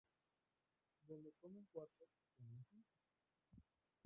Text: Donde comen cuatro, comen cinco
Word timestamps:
Donde 1.09 1.31
comen 1.33 1.67
cuatro, 1.71 2.07
comen 2.35 2.65
cinco 2.71 2.89